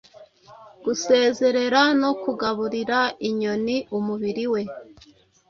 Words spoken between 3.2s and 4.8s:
inyoni umubiri we